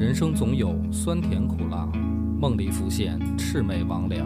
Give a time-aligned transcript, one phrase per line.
[0.00, 1.86] 人生总有酸甜苦辣，
[2.40, 4.24] 梦里浮现魑魅魍魉，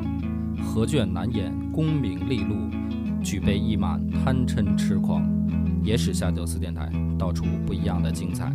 [0.63, 2.55] 何卷难掩功名利禄，
[3.21, 5.29] 举杯一满贪嗔痴狂。
[5.83, 8.53] 野史下酒四电台，道出不一样的精彩。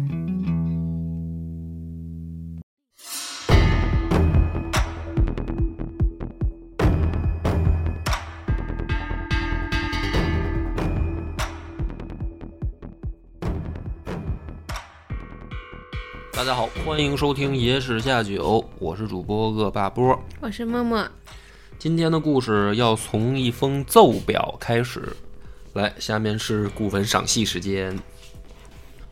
[16.90, 20.20] 欢迎收听《野史下酒》，我是主播恶霸波。
[20.42, 21.08] 我是默默，
[21.78, 25.16] 今天的故事要从一封奏表开始。
[25.74, 27.96] 来，下面是古文赏析时间。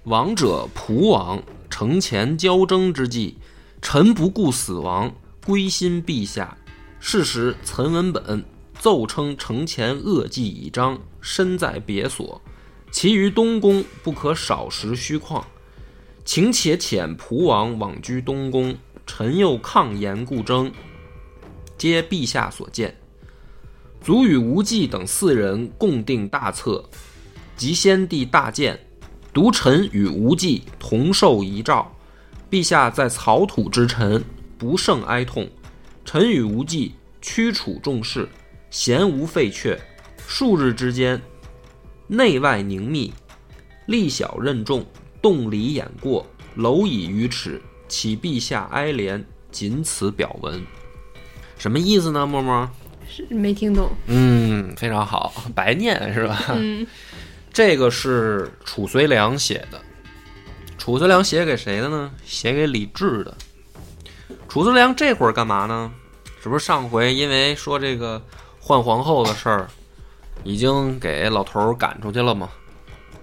[0.06, 1.40] 王者蒲王
[1.70, 3.36] 城前交争之际，
[3.80, 5.14] 臣不顾死亡，
[5.46, 6.58] 归心陛下。
[7.00, 8.44] 是时，岑文本
[8.80, 12.42] 奏称城前恶迹已彰，身在别所，
[12.92, 15.44] 其余东宫不可少食虚旷。
[16.28, 20.70] 请且遣蒲王往居东宫，臣又抗言故征，
[21.78, 22.94] 皆陛下所见。
[24.02, 26.84] 卒与无忌等四人共定大策，
[27.56, 28.78] 及先帝大鉴，
[29.32, 31.90] 独臣与无忌同受遗诏。
[32.52, 34.22] 陛下在草土之臣，
[34.58, 35.50] 不胜哀痛。
[36.04, 38.28] 臣与无忌驱楚重事，
[38.70, 39.80] 咸无废阙。
[40.28, 41.22] 数日之间，
[42.06, 43.14] 内外凝密，
[43.86, 44.86] 力小任重。
[45.28, 46.26] 动离眼过，
[46.56, 50.66] 蝼蚁于齿，启陛下哀怜，仅此表文。
[51.58, 52.26] 什么意思呢？
[52.26, 52.70] 默默，
[53.10, 53.90] 是没听懂。
[54.06, 56.46] 嗯，非常好，白念是吧？
[56.56, 56.88] 嗯，
[57.52, 59.82] 这个是褚遂良写的。
[60.78, 62.10] 褚遂良写给谁的呢？
[62.24, 63.36] 写给李治的。
[64.48, 65.92] 褚遂良这会儿干嘛呢？
[66.42, 68.24] 是不是上回因为说这个
[68.62, 69.68] 换皇后的事儿，
[70.46, 72.50] 已经给老头儿赶出去了吗？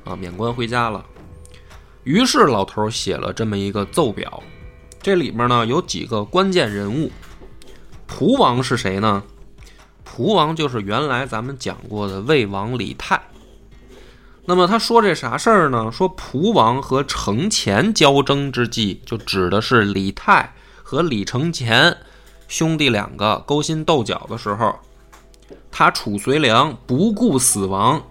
[0.05, 1.02] 啊，免官回家了。
[2.05, 4.42] 于是老头写了这么一个奏表，
[5.02, 7.11] 这里面呢有几个关键人物。
[8.06, 9.22] 蒲王是谁呢？
[10.05, 13.20] 蒲王就是原来咱们讲过的魏王李泰。
[14.45, 15.90] 那么他说这啥事儿呢？
[15.90, 20.52] 说蒲王和程前交争之际，就指的是李泰
[20.83, 21.96] 和李承乾
[22.46, 24.79] 兄弟两个勾心斗角的时候，
[25.70, 28.02] 他褚遂良不顾死亡。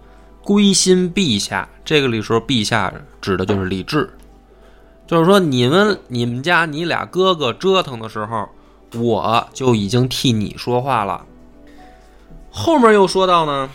[0.44, 4.14] 归心陛下，这个里说陛下指的就是李治，
[5.08, 8.50] 就是说你们你们家你俩哥哥折腾的时候，
[8.96, 11.26] 我就已经替你说话了。
[12.52, 13.70] 后面又说到呢，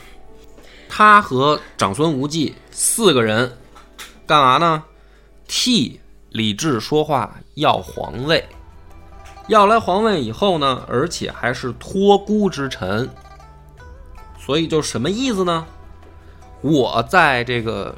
[0.91, 3.57] 他和长孙无忌四个人
[4.27, 4.85] 干嘛呢？
[5.47, 5.99] 替
[6.29, 8.47] 李治说话要皇位，
[9.49, 13.09] 要来皇位以后呢，而且还是托孤之臣，
[14.39, 15.67] 所以就什么意思呢？
[16.61, 17.95] 我在这个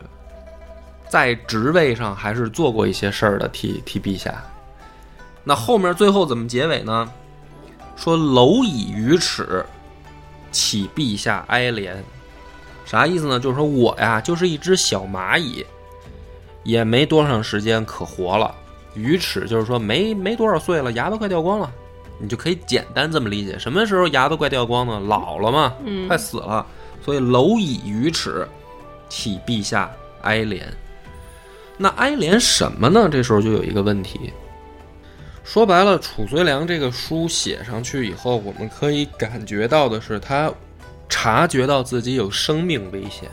[1.08, 4.42] 在职位上还是做过一些事儿的，替替陛下。
[5.42, 7.10] 那后面最后怎么结尾呢？
[7.96, 9.64] 说蝼蚁于齿，
[10.52, 11.94] 岂陛下哀怜。
[12.84, 13.38] 啥意思呢？
[13.38, 15.64] 就是说我呀，就是一只小蚂蚁，
[16.62, 18.54] 也没多长时间可活了。
[18.94, 21.70] 于齿就是说没没多少岁了，牙都快掉光了。
[22.18, 23.58] 你就可以简单这么理解。
[23.58, 25.00] 什么时候牙都快掉光呢？
[25.00, 25.74] 老了嘛，
[26.08, 26.66] 快死了。
[27.04, 28.46] 所以蝼蚁于齿，
[29.08, 29.90] 启陛下
[30.22, 30.62] 哀怜。
[31.76, 33.08] 那哀怜什么呢？
[33.10, 34.32] 这时候就有一个问题。
[35.42, 40.52] 说白了，褚遂良这个书写上去以后，我们可以感觉到的是，他
[41.08, 43.28] 察觉到自己有生命危险。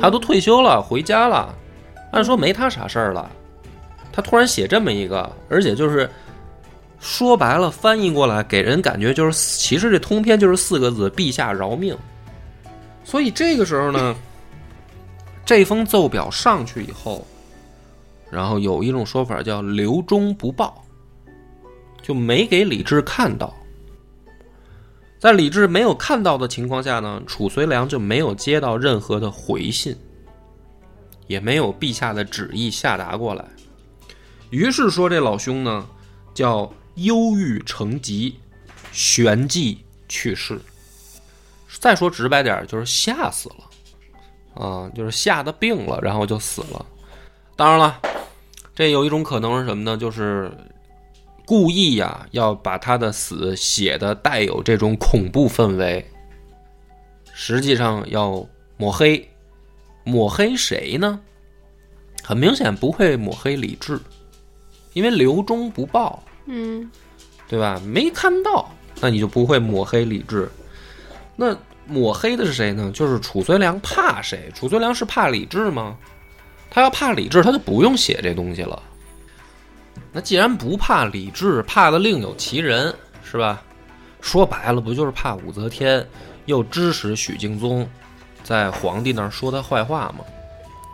[0.00, 1.54] 他都退休了，回家了，
[2.10, 3.30] 按说没他啥事儿了。
[4.12, 6.10] 他突然写这么一个，而且就是
[6.98, 11.96] 说白了，翻译过来给人感觉就是，其实这通篇就是四个字：陛下饶命。
[13.04, 14.16] 所以这个时候呢，
[15.46, 17.24] 这封奏表上去以后，
[18.30, 20.84] 然后有一种说法叫“留中不报”，
[22.02, 23.54] 就没给李治看到。
[25.18, 29.96] 在李治没有看到的情况下呢，褚遂良就没有接到任何的回信，
[31.26, 33.44] 也没有陛下的旨意下达过来。
[34.50, 35.86] 于是说这老兄呢，
[36.34, 38.36] 叫忧郁成疾，
[38.92, 39.78] 旋即
[40.08, 40.60] 去世。
[41.78, 46.84] 再说直白点，就是吓死了，啊，就是吓得病了，然后就死了。
[47.56, 48.00] 当然了，
[48.74, 49.96] 这有一种可能是什么呢？
[49.96, 50.50] 就是
[51.44, 56.04] 故意呀，要把他的死写的带有这种恐怖氛围，
[57.32, 59.28] 实际上要抹黑。
[60.06, 61.18] 抹黑谁呢？
[62.22, 63.98] 很明显不会抹黑李治，
[64.92, 66.90] 因为留中不报，嗯，
[67.48, 67.80] 对吧？
[67.84, 70.46] 没看到，那你就不会抹黑李治。
[71.36, 72.90] 那抹黑的是谁呢？
[72.94, 74.50] 就是褚遂良怕谁？
[74.54, 75.96] 褚遂良是怕李治吗？
[76.70, 78.82] 他要怕李治，他就不用写这东西了。
[80.12, 83.62] 那既然不怕李治，怕的另有其人，是吧？
[84.20, 86.06] 说白了，不就是怕武则天
[86.46, 87.88] 又支持许敬宗
[88.42, 90.24] 在皇帝那儿说他坏话吗？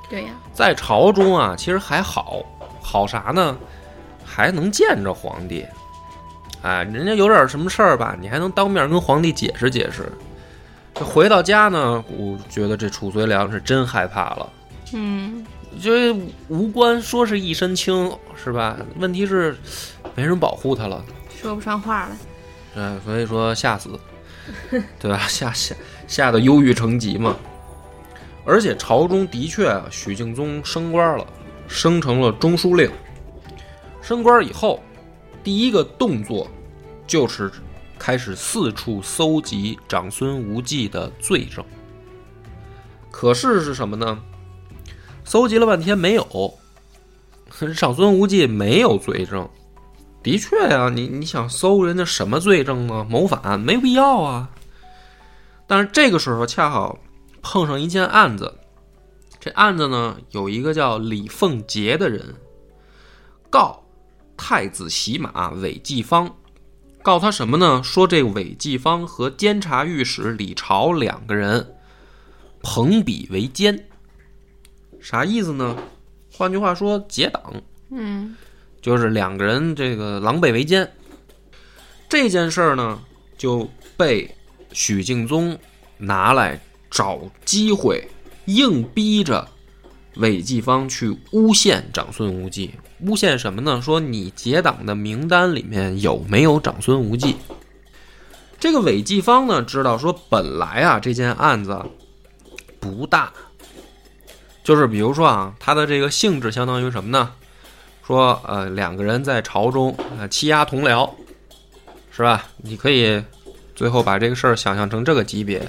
[0.09, 2.43] 对呀，在朝中啊，其实还好，
[2.83, 3.57] 好啥呢？
[4.25, 5.65] 还能见着皇帝，
[6.63, 10.11] 哎，人家有点什么事儿吧，你还能当面跟皇帝解释解释。
[10.95, 14.53] 这回到家呢，我觉得这褚遂良是真害怕了。
[14.93, 15.47] 嗯，
[15.81, 16.13] 这
[16.49, 18.77] 无关说是一身轻，是吧？
[18.97, 19.57] 问题是
[20.15, 21.03] 没人保护他了，
[21.41, 22.17] 说不上话了。
[22.75, 23.99] 嗯，所以说吓死，
[24.99, 25.19] 对吧？
[25.29, 25.75] 吓吓
[26.07, 27.37] 吓得忧郁成疾嘛。
[28.45, 31.27] 而且朝中的确啊，许敬宗升官了，
[31.69, 32.91] 升成了中书令。
[34.03, 34.83] 升官以后，
[35.45, 36.49] 第一个动作
[37.07, 37.51] 就是
[38.01, 41.63] 开始四处搜集长孙无忌的罪证。
[43.11, 44.19] 可是是什么呢？
[45.23, 46.55] 搜集了半天没有，
[47.77, 49.47] 长孙无忌没有罪证。
[50.23, 53.07] 的确呀、你你想搜人家什么罪证呢？
[53.09, 54.49] 谋反没必要啊。
[55.67, 56.99] 但是这个时候恰好
[57.43, 58.59] 碰上一件案子，
[59.39, 62.35] 这案子呢有一个叫李凤杰的人
[63.51, 63.83] 告
[64.37, 66.35] 太子洗马韦继方，
[67.03, 67.83] 告他什么呢？
[67.83, 71.75] 说这个韦继方和监察御史李朝两个人
[72.63, 73.87] 朋比为奸，
[75.01, 75.77] 啥意思呢？
[76.33, 77.43] 换句话说，结党。
[77.91, 78.37] 嗯，
[78.83, 80.91] 就是两个人这个狼狈为奸。
[82.09, 83.01] 这件事儿呢，
[83.39, 84.35] 就被
[84.73, 85.59] 许敬宗
[85.97, 86.61] 拿来
[86.91, 88.07] 找机会，
[88.45, 89.49] 硬逼着
[90.17, 92.73] 韦继方去诬陷长孙无忌。
[93.07, 93.81] 诬陷什么呢？
[93.83, 97.37] 说你结党的名单里面有没有长孙无忌？
[98.59, 101.81] 这个韦继方呢，知道说本来啊这件案子
[102.79, 103.33] 不大，
[104.63, 107.31] 就是比如说啊，他的这个性质相当于什么呢？
[108.07, 111.09] 说呃两个人在朝中呃欺压同僚，
[112.11, 112.47] 是吧？
[112.57, 113.23] 你可以
[113.75, 115.63] 最后把这个事儿想象成这个级别。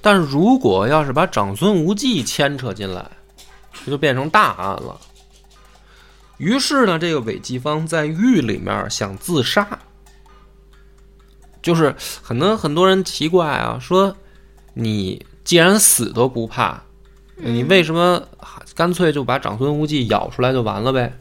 [0.00, 3.04] 但如果要是把长孙无忌牵扯进来，
[3.84, 5.00] 这就变成大案了。
[6.36, 9.66] 于是呢，这个韦继方在狱里面想自杀，
[11.60, 14.16] 就是很多很多人奇怪啊，说
[14.74, 16.80] 你既然死都不怕，
[17.34, 18.22] 你为什么
[18.76, 21.18] 干脆就把长孙无忌咬出来就完了呗？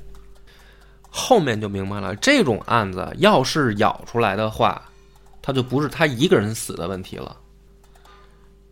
[1.09, 4.79] 后面就明白了，这种案子要是咬出来的话，
[5.41, 7.35] 他就不是他一个人死的问题了。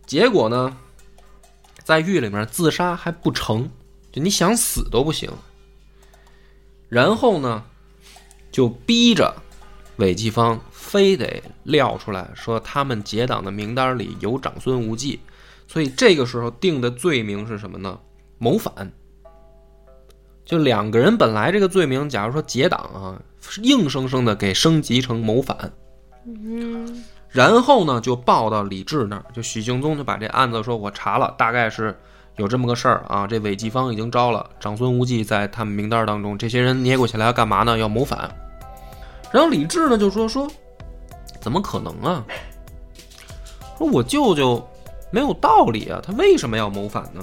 [0.06, 0.76] 结果呢，
[1.86, 3.70] 在狱里面自杀还不成，
[4.10, 5.30] 就你想死都不行。
[6.88, 7.62] 然后呢，
[8.50, 9.32] 就逼着
[9.94, 15.20] 韦继方非得撂出来说他们结党的名单里有长孙无忌，
[15.68, 17.96] 所以这个时候定的罪名是什么呢？
[18.38, 18.90] 谋反。
[20.44, 23.22] 就两个人本来这个罪名，假如说结党啊，
[23.62, 25.72] 硬生生的给升级成谋反。
[26.24, 27.04] 嗯，
[27.36, 31.94] 然后呢，就报到李治那儿，就许敬宗就把这案子说，我查了，大概是
[32.36, 33.26] 有这么个事儿啊。
[33.26, 37.76] 这韦继方已经招了，长孙无忌在他们名单当中，这些人捏过起来要干嘛呢？
[37.76, 38.34] 要谋反。
[39.30, 40.48] 然后李治呢就说说，
[41.38, 42.24] 怎么可能啊？
[43.76, 44.66] 说我舅舅
[45.10, 47.22] 没有道理啊，他为什么要谋反呢？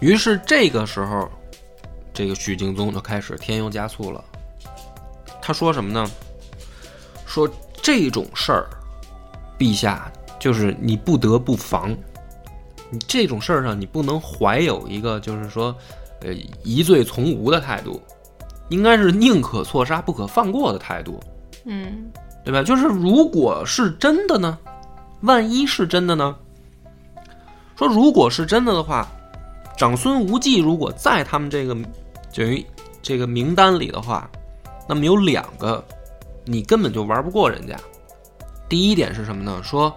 [0.00, 1.28] 于是这个时候，
[2.14, 4.24] 这个许敬宗就开始添油加醋了。
[5.42, 6.10] 他说什么呢？
[7.26, 7.46] 说
[7.90, 8.70] 这种事儿，
[9.58, 11.90] 陛下就是你不得不防。
[12.88, 15.74] 你这种事儿上，你不能怀有一个就是说，
[16.20, 16.32] 呃，
[16.62, 18.00] 疑罪从无的态度，
[18.68, 21.18] 应该是宁可错杀不可放过的态度，
[21.64, 22.08] 嗯，
[22.44, 22.62] 对吧？
[22.62, 24.56] 就是如果是真的呢，
[25.22, 26.36] 万一是真的呢？
[27.76, 29.08] 说如果是真的的话，
[29.76, 31.74] 长孙无忌如果在他们这个
[32.32, 32.64] 等于
[33.02, 34.30] 这个名单里的话，
[34.88, 35.84] 那么有两个
[36.50, 37.76] 你根本就玩不过人家。
[38.68, 39.62] 第一点是什么呢？
[39.62, 39.94] 说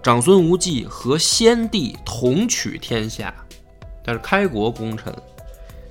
[0.00, 3.34] 长孙无忌和先帝同取天下，
[4.04, 5.12] 但是开国功臣，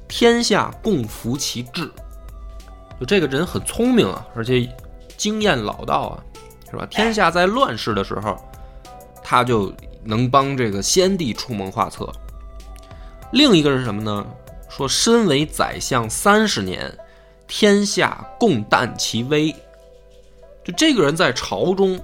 [0.08, 1.92] 天下共服其志。
[2.98, 4.74] 就这个人很聪明啊，而且
[5.18, 6.24] 经验老道啊，
[6.72, 6.88] 是吧？
[6.90, 8.38] 天下在乱世的时候，
[9.22, 9.74] 他就
[10.06, 12.10] 能帮这个先帝出谋划策。
[13.34, 14.26] 另一个是什么呢？
[14.70, 16.98] 说身为宰相三十年，
[17.46, 19.54] 天下共啖其威。
[20.68, 21.98] 就这个人在朝中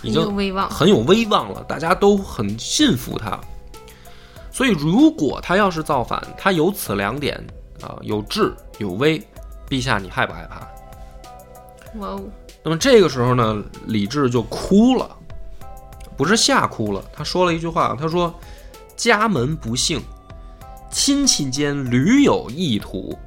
[0.00, 0.70] 已经威望。
[0.70, 3.36] 很有威望了，大家都很信服他。
[4.52, 7.36] 所以，如果他要是造反，他有此两点
[7.82, 9.20] 啊，有智有威，
[9.68, 10.60] 陛下你害不害怕？
[11.98, 12.22] 哇哦，
[12.62, 15.10] 那么这个时候呢，李治就哭了，
[16.16, 18.32] 不是吓哭了，他说了一句话，他说
[18.96, 20.00] ：“家门不幸，
[20.92, 23.18] 亲戚间屡有意图。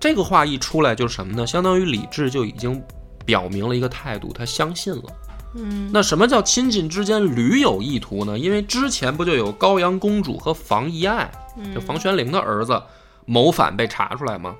[0.00, 1.46] 这个话一出来，就是什么呢？
[1.46, 2.82] 相当于李治就已经
[3.28, 5.02] 表明了一个态度，他相信了。
[5.54, 8.38] 嗯那什么叫亲近之间屡有意图呢？
[8.38, 11.30] 因为之前不就有高阳公主和房遗爱，
[11.74, 12.82] 就房玄龄的儿子
[13.26, 14.56] 谋反被查出来吗？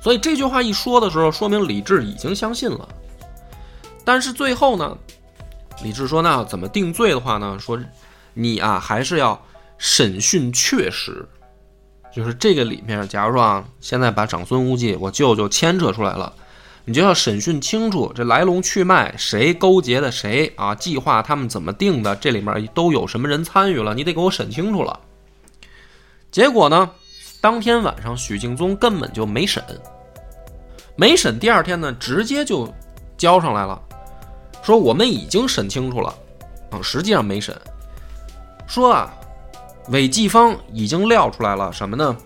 [0.00, 2.88] 所以这句话一说的时候，说明李治已经相信了。
[4.04, 4.96] 但是最后呢，
[5.82, 7.58] 李治说：“那要怎么定罪的话呢？
[7.58, 7.76] 说
[8.32, 9.40] 你啊，还是要
[9.76, 11.28] 审讯确实。
[12.14, 16.32] 就是这个里面，假如说啊，现在把长孙无忌我舅舅牵扯出来了，
[16.88, 25.00] 你就要审讯清楚这来龙去脉，谁勾结的谁啊，计划他们怎么定的，这里面都有什么人参与了，你得给我审清楚了。
[26.30, 26.88] 结果呢，
[27.40, 29.60] 当天晚上许敬宗根本就没审，
[30.94, 32.72] 没审，第二天呢，直接就
[33.18, 33.82] 交上来了，
[34.62, 36.14] 说我们已经审清楚了，
[36.70, 37.52] 啊，实际上没审，
[38.68, 39.12] 说啊，
[39.88, 42.16] 韦继方已经料出来了什么呢？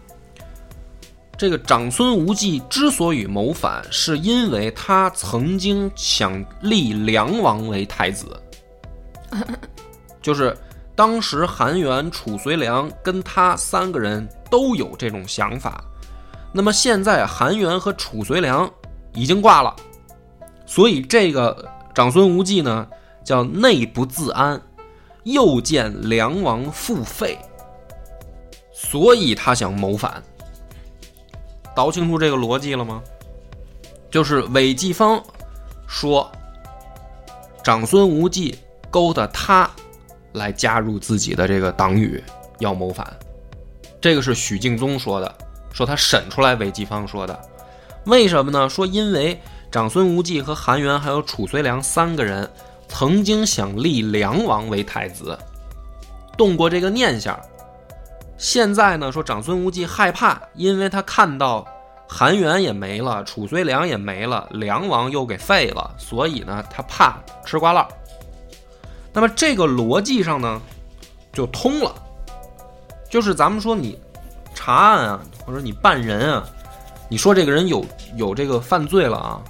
[1.40, 8.26] 这个长孙无忌之所以谋反，是因为他曾经想立梁王为太子，
[10.20, 10.54] 就是
[10.94, 15.82] 当时韩元、褚遂良跟他三个人都有这种想法。
[16.52, 18.70] 那么现在韩元和褚遂良
[19.14, 19.74] 已经挂了，
[20.66, 22.86] 所以这个长孙无忌呢
[23.24, 24.60] 叫内不自安，
[25.22, 27.38] 又见梁王复废，
[28.74, 30.22] 所以他想谋反。
[31.80, 33.02] 倒清楚这个逻辑了吗？
[34.10, 35.18] 就是韦继方
[35.86, 36.30] 说，
[37.64, 38.54] 长孙无忌
[38.90, 39.70] 勾搭他
[40.34, 42.22] 来加入自己的这个党羽，
[42.58, 43.06] 要谋反。
[43.98, 45.34] 这个是许敬宗说的，
[45.72, 47.40] 说他审出来韦继方说的。
[48.04, 48.68] 为什么呢？
[48.68, 52.46] 说因为长孙无忌和韩元还有褚遂良三个人
[52.88, 55.38] 曾经想立梁王为太子，
[56.36, 57.40] 动过这个念想。
[58.40, 61.62] 现在呢，说长孙无忌害怕，因为他看到
[62.08, 67.86] 韩元也没了，褚遂良也没了，梁王又给废了，所以呢，他怕吃瓜烂。
[69.12, 70.58] 那么这个逻辑上呢，
[71.34, 71.94] 就通了。
[73.10, 73.98] 就是咱们说你
[74.54, 76.42] 查案啊，或者你办人啊，
[77.10, 77.84] 你说这个人有
[78.16, 79.42] 有这个犯罪了啊，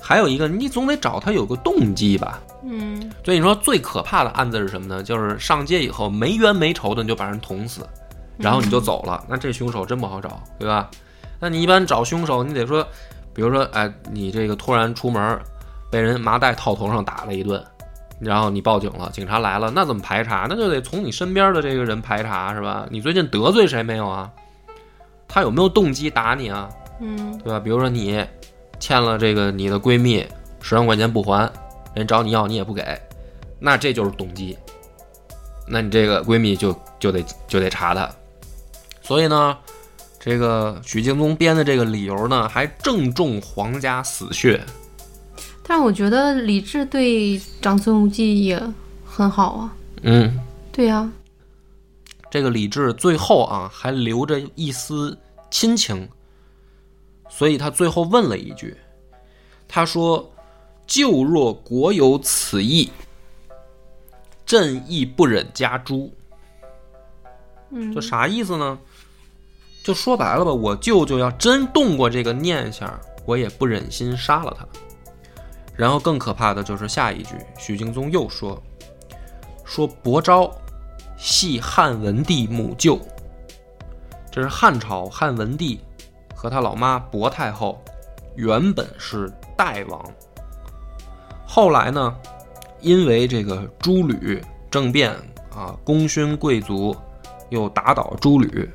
[0.00, 2.40] 还有一个你总得找他有个动机吧。
[2.62, 5.02] 嗯所以你说最可怕的案子是什么呢？
[5.02, 7.84] 就是上街以后没冤没仇的你就把人捅死，
[8.40, 10.90] 然后你就走了，那这凶手真不好找，对吧？
[11.38, 12.86] 那你一般找凶手，你得说，
[13.32, 15.38] 比如说，哎，你这个突然出门
[15.90, 17.62] 被人麻袋套头上打了一顿，
[18.18, 20.46] 然后你报警了，警察来了，那怎么排查？
[20.48, 22.86] 那就得从你身边的这个人排查，是吧？
[22.90, 24.30] 你最近得罪谁没有啊？
[25.28, 26.68] 他有没有动机打你啊？
[27.00, 27.58] 嗯对吧？
[27.58, 28.22] 比如说你
[28.78, 30.26] 欠了这个你的闺蜜
[30.60, 31.50] 十万块钱不还，
[31.94, 33.00] 人找你要你也不给，
[33.58, 34.56] 那这就是动机。
[35.66, 38.10] 那你这个闺蜜就就得就得查她。
[39.10, 39.58] 所以呢，
[40.20, 44.64] 这个许敬宗编的这个理由呢，还正中皇家死穴。
[45.64, 48.62] 但是我觉得李治对长孙无忌也
[49.04, 49.74] 很好啊。
[50.02, 50.38] 嗯，
[50.70, 51.10] 对呀、
[52.30, 55.18] 这个李治最后啊还留着一丝
[55.50, 56.08] 亲情，
[57.28, 58.76] 所以他最后问了一句，
[59.66, 60.30] 他说
[60.86, 62.88] ：“就若国有此意，
[64.46, 66.12] 朕亦不忍加诛。”
[67.72, 68.78] 嗯这啥意思呢？
[69.82, 74.66] 就说白了吧，我舅舅要真动过这个念想，我也不忍心杀了他。
[75.74, 78.62] 然后更可怕的就是下一句，许敬宗又说
[79.64, 80.50] ：“说伯昭
[81.16, 83.00] 系汉文帝母舅，
[84.30, 85.80] 这是汉朝汉文帝
[86.34, 87.82] 和他老妈薄太后
[88.36, 90.04] 原本是代王，
[91.46, 92.14] 后来呢，
[92.80, 95.14] 因为这个诸吕政变
[95.54, 96.94] 啊，功勋贵族
[97.48, 98.70] 又打倒诸吕，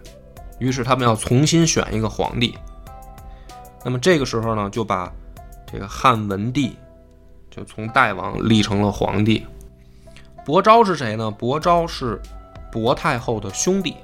[0.60, 2.58] 于是他们要重新选一个皇帝。
[3.84, 5.12] 那么这个时候呢，就把
[5.66, 6.78] 这个汉文帝
[7.52, 9.46] 就从代王立成了皇帝。
[10.46, 11.30] 伯昭是谁呢？
[11.32, 12.22] 伯昭是
[12.72, 13.96] 薄太后的兄弟，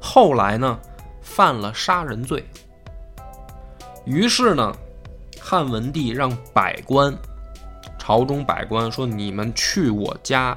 [0.00, 0.78] 后来呢
[1.20, 2.44] 犯了杀人罪。
[4.04, 4.74] 于是呢，
[5.40, 7.12] 汉文帝让百官，
[7.98, 10.56] 朝中百官说：“你们去我家，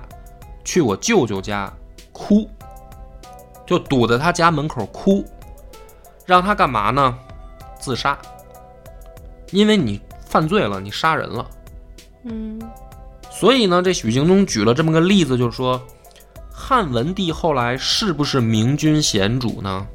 [0.63, 1.71] 去我舅舅家
[2.11, 2.47] 哭，
[3.69, 5.23] 就堵在他家门口哭，
[6.25, 7.15] 让他干嘛呢？
[7.79, 8.17] 自杀。
[9.51, 11.45] 因为你犯罪了，你杀人了。
[12.23, 12.59] 嗯
[13.29, 15.79] 所以呢，这许敬宗举了这么个例子，就是说，
[16.51, 19.85] 汉文帝后来是不是明君贤主呢？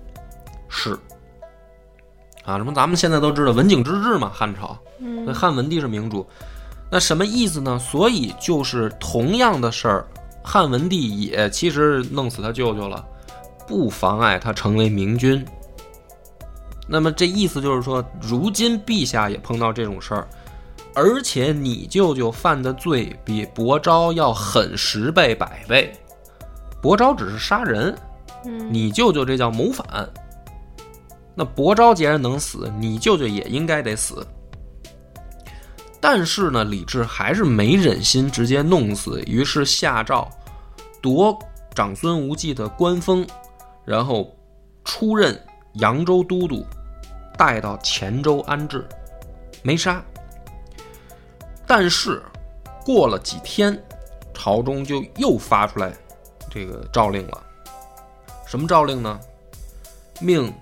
[0.68, 0.96] 是。
[2.44, 6.24] 啊，什么咱们现在都知道文景之治嘛，汉朝，那嗯汉文帝是明主，
[6.92, 7.76] 那什么意思呢？
[7.80, 10.06] 所以就是同样的事儿，
[10.44, 13.04] 汉文帝也其实弄死他舅舅了，
[13.66, 15.44] 不妨碍他成为明君。
[16.86, 20.28] 那么这意思就是说，如今陛下也碰到这种事儿，
[20.94, 25.92] 而且你舅舅犯的罪比伯昭要狠十倍百倍。
[26.82, 27.96] 伯昭只是杀人，
[28.44, 29.86] 嗯你舅舅这叫谋反。
[31.34, 34.24] 那伯昭既然能死，你舅舅也应该得死。
[36.00, 40.28] 但是呢，李治还是没忍心直接弄死，于是下诏
[41.00, 41.38] 夺
[41.74, 43.26] 长孙无忌的官封，
[43.84, 44.34] 然后
[44.84, 45.38] 出任
[45.74, 46.64] 扬州都督，
[47.36, 48.86] 带到黔州安置，
[49.62, 50.02] 没杀。
[51.66, 52.22] 但是
[52.84, 53.82] 过了几天，
[54.32, 55.92] 朝中就又发出来
[56.50, 57.42] 这个诏令了。
[58.46, 59.18] 什么诏令呢？
[60.20, 60.52] 命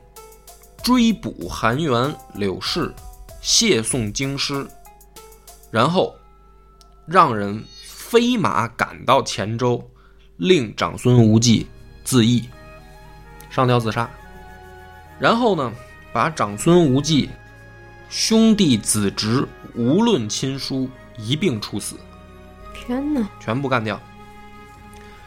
[0.83, 2.93] 追捕韩元、柳氏，
[3.41, 4.67] 谢送京师，
[5.71, 6.15] 然后
[7.05, 9.83] 让人飞马赶到黔州，
[10.37, 11.67] 令长孙无忌
[12.03, 12.49] 自缢，
[13.53, 14.09] 上吊自杀。
[15.21, 15.71] 然后呢，
[16.13, 17.29] 把长孙无忌
[18.09, 21.97] 兄弟子侄无论亲疏一并处死，
[22.75, 24.01] 天哪，全部干掉。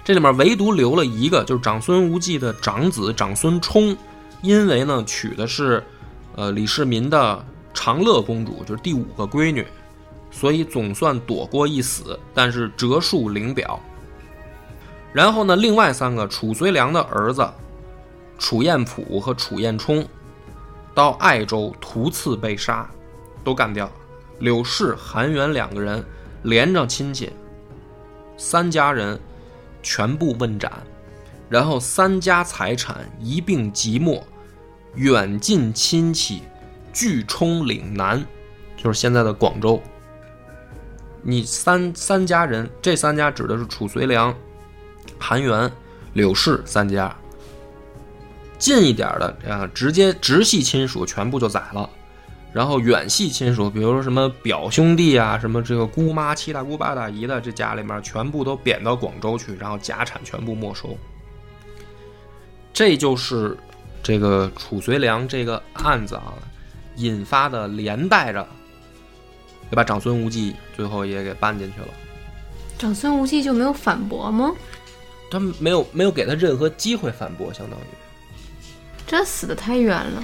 [0.03, 3.96] 这里面唯独留了一个，就是长孙无忌的长子长孙冲，
[4.41, 5.84] 因为呢娶的是
[6.36, 9.65] 呃李世民的长乐公主，就是第五个闺女，
[10.29, 13.79] 所以总算躲过一死，但是折数领表。
[15.13, 17.48] 然后呢，另外三个褚遂良的儿子
[18.38, 20.06] 楚彦普和楚彦冲，
[20.94, 22.89] 到爱州途次被杀，
[23.44, 23.89] 都干掉。
[24.39, 26.04] 柳氏、韩元两个人
[26.44, 27.32] 连着亲戚，
[28.38, 29.20] 三家人
[29.82, 30.72] 全部问斩，
[31.50, 34.22] 然后三家财产一并即没，
[34.96, 36.44] 远近亲戚
[36.92, 38.25] 俱冲岭南，
[38.75, 39.82] 就是现在的广州。
[41.22, 44.36] 你三三家人，这三家指的是褚遂良、
[45.18, 45.72] 韩元、
[46.13, 47.15] 柳氏三家。
[48.58, 51.90] 近一点的啊，直接直系亲属全部就宰了，
[52.54, 60.98] 然后远系亲属，比如说什么表兄弟啊，什么这个姑妈、七大姑八大姨的，这家里面全部都贬到广州去，然后家产全部没收。
[62.74, 63.58] 这就是
[64.02, 66.34] 这个褚遂良这个案子啊，
[66.96, 68.46] 引发的连带着，
[69.70, 71.88] 就把长孙无忌最后也给办进去了。
[72.78, 74.52] 长孙无忌就没有反驳吗？
[75.32, 77.84] 他没有没有给他任何机会反驳，相当于。
[79.08, 80.24] 这死的太冤了。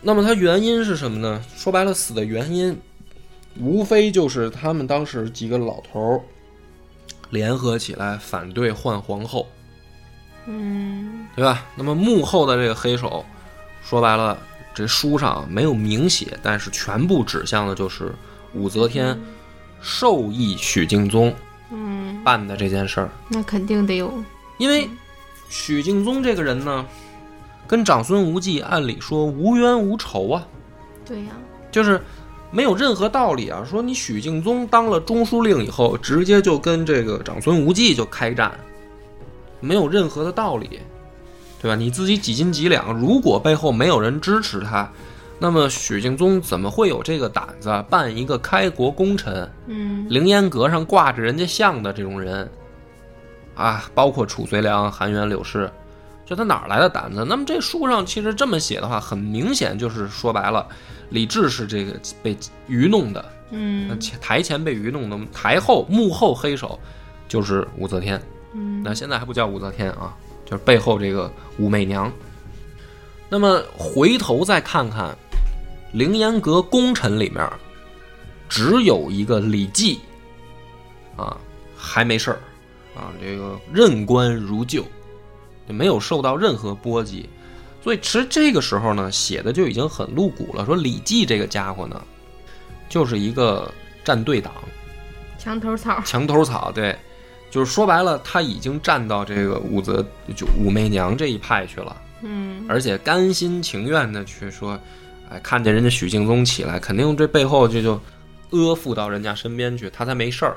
[0.00, 1.42] 那么他原因是什么呢？
[1.56, 2.76] 说白了，死的原因
[3.58, 6.20] 无非就是他们当时几个老头儿
[7.30, 9.46] 联合起来反对换皇后，
[10.46, 11.64] 嗯，对吧？
[11.76, 13.24] 那么幕后的这个黑手，
[13.84, 14.38] 说白了，
[14.74, 18.12] 这书上没有明写，但是全部指向的就是
[18.54, 19.18] 武则天
[19.80, 21.32] 授意许敬宗
[21.70, 23.10] 嗯，办的这件事儿。
[23.28, 24.12] 那肯定得有。
[24.58, 24.88] 因为
[25.48, 26.84] 许敬宗这个人呢，
[27.66, 30.46] 跟长孙无忌按理说无冤无仇啊，
[31.06, 31.30] 对呀、
[31.70, 32.00] 就是
[32.50, 33.64] 没有任何道理啊。
[33.68, 38.52] 说你许敬宗当了中书令以后，直接就跟这个长孙无忌就开战，
[39.60, 40.80] 没有任何的道理，
[41.60, 41.74] 对吧？
[41.74, 44.90] 你自己几斤几两，如果背后没有人支持他，
[45.38, 49.50] 那么许敬宗怎么会有这个胆子办一个开国功臣？
[49.66, 52.48] 嗯，凌烟阁上挂着人家像的这种人，
[53.54, 55.70] 啊，包括褚遂良、韩元、柳氏，
[56.24, 57.24] 就他哪儿来的胆子？
[57.28, 60.66] 那么这书上其实这么写的话，很明显就是说白了，
[61.10, 62.36] 李治是这个被
[62.68, 66.78] 愚弄的，嗯前台前被愚弄的，台后幕后黑手
[67.28, 68.20] 就是武则天。
[68.54, 72.10] 嗯，那现在还不叫武则天啊，就是背后这个武媚娘。
[73.28, 75.16] 那么回头再看看
[75.92, 77.48] 凌烟阁功臣里面，
[78.48, 80.00] 只有一个李绩
[81.16, 81.36] 啊
[81.76, 82.38] 还没事儿
[82.94, 84.84] 啊，这个任官如旧，
[85.72, 87.26] 就没有受到任何波及。
[87.82, 90.64] 所以其实这个时候呢，写的就已经很露骨了。
[90.66, 92.00] 说李绩这个家伙呢，
[92.88, 93.72] 就是一个
[94.04, 94.52] 站队党，
[95.38, 96.00] 墙头草。
[96.04, 96.96] 墙头草，对，
[97.50, 100.04] 就是说白了，他已经站到这个武则
[100.36, 104.78] 就武媚娘这一派去了，嗯，而且甘心情愿的去说，
[105.28, 108.00] 哎，看见人家许敬宗起来，肯定这背后这就
[108.50, 110.56] 阿附到人家身边去，他才没事儿。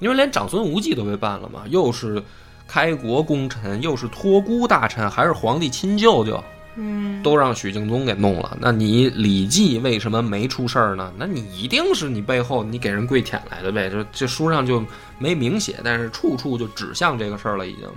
[0.00, 2.20] 因为连长孙无忌都被办了嘛，又是
[2.66, 6.42] 开国功臣，又是托孤大臣，还是皇帝亲舅舅，
[6.76, 8.56] 嗯，都让许敬宗给弄了。
[8.60, 11.12] 那你李绩为什么没出事儿呢？
[11.16, 13.88] 那你一定是你背后你给人跪舔来的呗。
[13.88, 14.84] 就这书上就
[15.18, 17.88] 没明写，但是处处就指向这个事儿了，已经。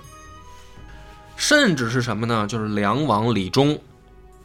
[1.36, 2.46] 甚至是什么呢？
[2.46, 3.78] 就是梁王李忠，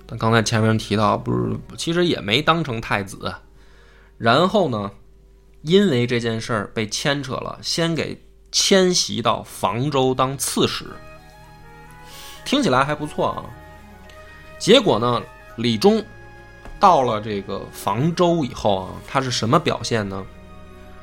[0.05, 3.33] 但刚才前面提到，不是其实也没当成太子。
[4.17, 4.89] 然后呢，
[5.61, 8.17] 因为这件事儿被牵扯了，先给
[8.55, 10.85] 迁徙到房州当刺史。
[12.45, 13.43] 听起来还不错啊。
[14.57, 15.21] 结果呢，
[15.57, 16.01] 李忠
[16.79, 20.23] 到了这个房州以后啊，他是什么表现呢？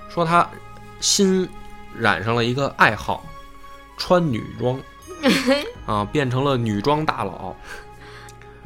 [0.08, 0.48] 说他
[0.98, 1.46] 新
[1.94, 3.22] 染上了一个爱好，
[3.98, 4.80] 穿女装
[5.84, 7.54] 啊，变成了女装大佬。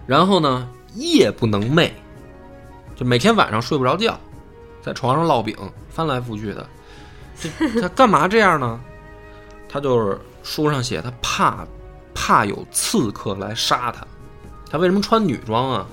[0.07, 1.90] 然后呢，夜不能寐，
[2.94, 4.16] 就每天晚上睡不着觉，
[4.81, 5.57] 在床上烙饼，
[5.90, 6.64] 翻来覆去的。
[7.40, 8.81] 这他干嘛这样呢？
[9.68, 11.66] 他就是书上写，他怕
[12.14, 14.07] 怕有刺客来杀他。
[14.70, 15.87] 他为什么穿女装啊？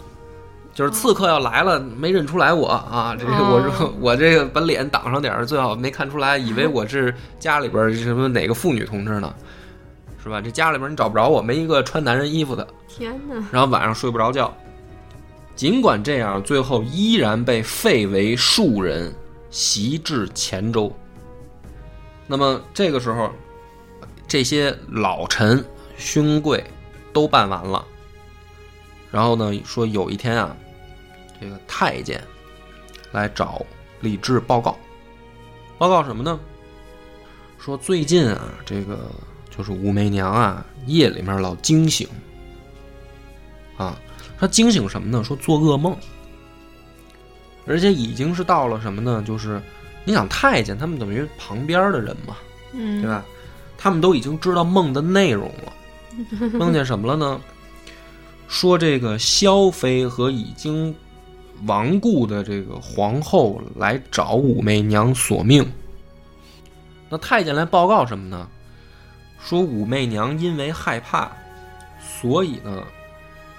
[0.73, 3.15] 就是刺客要来了，没认出来我啊！
[3.19, 9.31] 这个我这哦我这个把脸挡上点儿，最好没看出来，以为我是家里边什么哪个妇女同志呢，
[10.23, 10.41] 是吧？
[10.41, 12.67] 这家里边你找不着我，没一个穿男人衣服的。
[12.87, 13.35] 天哪！
[13.51, 14.51] 然后晚上睡不着觉。
[15.55, 19.13] 尽管这样，最后依然被废为庶人，
[19.51, 20.91] 袭至黔州。
[22.27, 23.31] 那么这个时候，
[24.27, 25.63] 这些老臣、
[25.97, 26.63] 勋贵
[27.11, 27.85] 都办完了。
[29.11, 30.55] 然后呢，说有一天啊，
[31.39, 32.23] 这个太监
[33.11, 33.63] 来找
[33.99, 34.77] 李治报告，
[35.77, 36.39] 报告什么呢？
[37.59, 39.11] 说最近啊，这个
[39.55, 42.07] 就是武媚娘啊，夜里面老惊醒。
[43.77, 43.97] 啊，
[44.37, 45.23] 他惊醒什么呢？
[45.23, 45.95] 说做噩梦，
[47.65, 49.23] 而且已经是到了什么呢？
[49.25, 49.61] 就是
[50.05, 52.37] 你想太监他们等于旁边的人嘛，
[52.73, 53.23] 嗯，对吧？
[53.77, 57.41] 他们都已经知道梦的内容了， 梦见什么了呢？
[58.47, 60.93] 说这个萧妃和已经
[61.65, 65.65] 亡故的这个皇后来找武媚娘索命。
[67.09, 68.47] 那太监来报告什么呢？
[69.43, 71.31] 说武媚娘因为害怕，
[72.01, 72.83] 所以呢，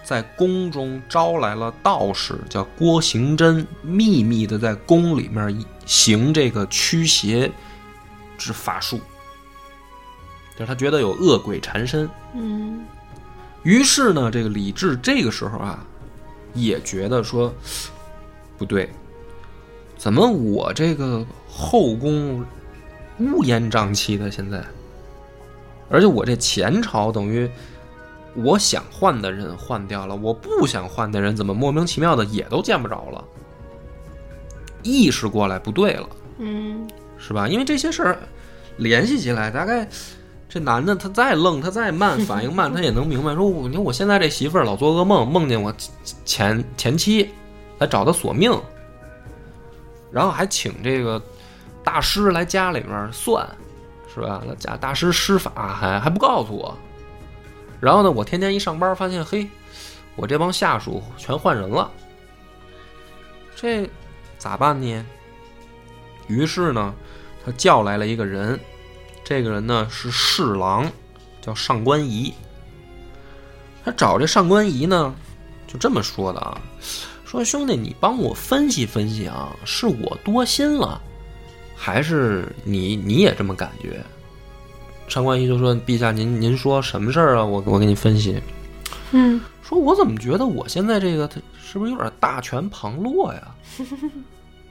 [0.02, 5.50] 在宫中招来了道士，叫郭行真，秘密的在宫里面
[5.86, 7.50] 行这个驱邪
[8.38, 9.00] 之法术。
[10.56, 12.84] 就是他觉得有恶鬼缠身，嗯
[13.64, 15.84] 于是呢，这个李治这个时候啊，
[16.52, 17.52] 也觉得说
[18.56, 18.88] 不对，
[19.96, 22.46] 怎么我这个后宫
[23.18, 24.64] 乌烟瘴气的现在，
[25.90, 27.50] 而且我这前朝等于
[28.36, 33.24] 我想换的人换掉了，我不想换的人怎么莫名其妙的也都见不着了？
[34.84, 37.48] 意识过来不对了，嗯是吧？
[37.48, 38.18] 因为这些事儿
[38.76, 39.88] 联系起来，大概
[40.48, 43.32] 这男的他再愣，他再慢，反应慢，他也能明白。
[43.36, 45.74] 说，我你看我现在这媳妇儿老做噩梦，梦见我
[46.24, 47.28] 前前妻
[47.78, 48.52] 来找他索命，
[50.12, 51.20] 然后还请这个
[51.82, 53.48] 大师来家里面算，
[54.14, 54.42] 是吧？
[54.46, 56.76] 那家大师施法还还不告诉我。
[57.80, 59.46] 然后呢，我天天一上班发现，嘿，
[60.14, 61.90] 我这帮下属全换人了，
[63.56, 63.88] 这
[64.44, 65.02] 咋办呢？
[66.26, 66.94] 于是呢，
[67.42, 68.60] 他叫来了一个人，
[69.24, 70.86] 这个人呢是侍郎，
[71.40, 72.30] 叫上官仪。
[73.82, 75.14] 他找这上官仪呢，
[75.66, 76.60] 就这么说的啊，
[77.24, 81.00] 说兄弟，你帮我分析分析啊，是我多心了，
[81.74, 84.04] 还是你你也这么感觉？
[85.08, 87.44] 上官仪就说：“陛下，您您说什么事儿啊？
[87.44, 88.42] 我我给你分析。
[89.12, 93.54] 嗯说我怎么觉得我现在这个他是不是有点大权旁落呀？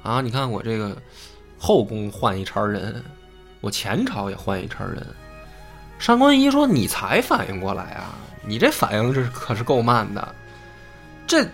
[0.03, 0.95] 啊，你看我这个
[1.57, 3.03] 后宫换一茬人，
[3.61, 5.03] 我前朝也换一茬人。
[5.97, 8.15] 上官仪说：“你才反应过来啊？
[8.45, 10.35] 你这反应这可是够慢的。
[11.25, 11.47] 这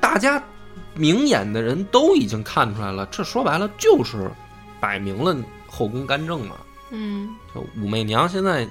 [0.00, 0.42] 大家
[0.94, 4.28] 明眼的人都已经看出来了，这说白了就是
[4.80, 5.36] 摆明了
[5.68, 6.56] 后宫干政嘛。
[6.90, 8.66] 嗯就武媚娘现在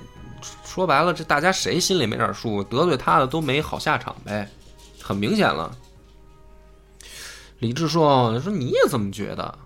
[0.65, 2.61] 说白了，这大家谁心里没点数？
[2.65, 4.49] 得罪她的都没好下场呗，
[5.01, 5.73] 很明显了。
[7.59, 9.57] 李治说：“说你也这么觉得，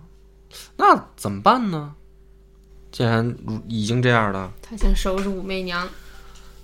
[0.77, 1.93] 那怎么办呢？
[2.91, 3.35] 既然
[3.67, 5.87] 已经这样了，他想收拾武媚娘。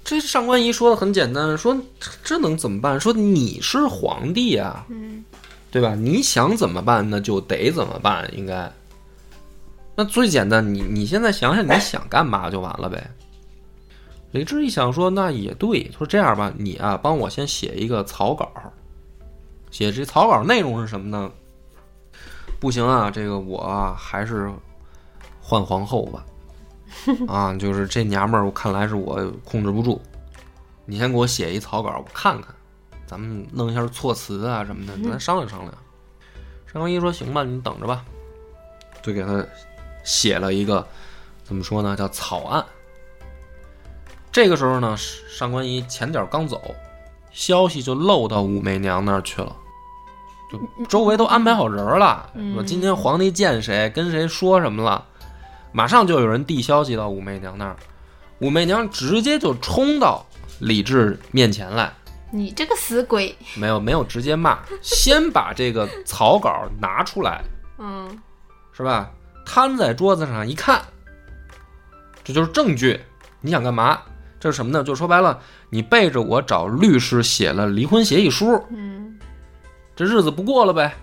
[0.03, 2.99] 这上官仪说的很简单，说这这能怎么办？
[2.99, 5.23] 说你是皇帝啊，嗯
[5.71, 5.93] 对吧？
[5.95, 8.71] 你想怎么办，那就得怎么办，应该。
[9.95, 13.11] 那最简单，你你现在想想你想干嘛就完了呗。
[14.31, 18.51] 李治一想说，那也对，说这样吧，你啊帮我先写一个草稿，
[19.75, 21.29] 写这草稿内容是什么呢？
[22.61, 24.49] 不行啊，这个我啊还是
[25.41, 26.25] 换皇后吧。
[27.27, 30.01] 啊，就是这娘们儿，我看来是我控制不住。
[30.85, 32.55] 你先给我写一草稿，我看看，
[33.05, 35.73] 咱们弄一下措辞啊什么的，咱商量商量。
[36.71, 38.05] 上官仪说：“行吧，你等着吧。”
[39.03, 39.45] 就给他
[40.05, 40.88] 写了一个
[41.43, 42.65] 怎么说呢，叫草案。
[44.31, 46.73] 这个时候呢，上官仪前脚刚走，
[47.33, 49.53] 消息就漏到武媚娘那儿去了。
[50.51, 55.03] 就周围都安排好人了，说今天皇帝见谁，跟谁说什么了，
[55.71, 57.75] 马上就有人递消息到武媚娘那儿。
[58.39, 60.25] 武媚娘直接就冲到
[60.60, 61.91] 李治面前来，
[62.31, 67.41] 你这个死鬼，没有没有直接骂，先把这个草稿拿出来，
[67.77, 68.08] 嗯
[68.71, 69.10] 是吧？
[69.45, 70.81] 摊在桌子上一看，
[72.23, 72.99] 这就是证据。
[73.41, 73.99] 你想干嘛？
[74.39, 74.84] 这是什么呢？
[74.84, 79.04] 就说白了，你背着我找律师写了离婚协议书，嗯
[79.95, 80.93] 这日子不过了呗。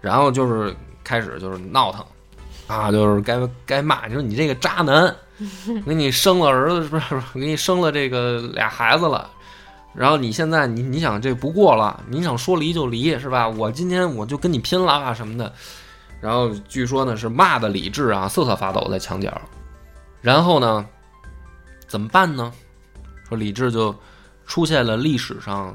[0.00, 2.04] 然后就是开始就是闹腾，
[2.68, 5.14] 啊，就是该该骂，你说你这个渣男，
[5.84, 9.28] 给你生了儿子，不是不是，给你生了这个俩孩子了。
[9.94, 13.48] 然后你现在你你想这不过了，你想说离就离是吧？
[13.48, 15.52] 我今天我就跟你拼了啊什么的。
[16.20, 19.40] 然后据说呢是骂的李治啊瑟瑟发抖在墙角。
[20.20, 20.86] 然后呢
[21.88, 22.52] 怎么办呢？
[23.28, 23.94] 说李治就
[24.46, 25.74] 出现了历史上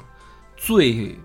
[0.56, 1.18] 最